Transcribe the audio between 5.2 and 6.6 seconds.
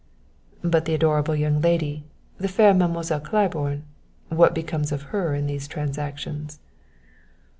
in these transactions?"